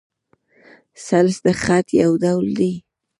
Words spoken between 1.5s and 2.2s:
خط؛ یو